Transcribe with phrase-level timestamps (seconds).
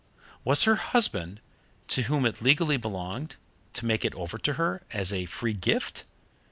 [0.43, 1.41] Was her husband,
[1.89, 3.35] to whom it legally belonged,
[3.73, 6.05] to make it over to her as a free gift?